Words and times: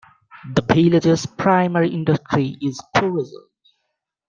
The 0.55 0.63
village's 0.63 1.27
primary 1.27 1.91
industry 1.93 2.57
is 2.59 2.81
tourism. 2.95 3.43